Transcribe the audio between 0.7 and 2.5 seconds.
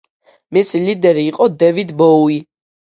ლიდერი იყო დევიდ ბოუი.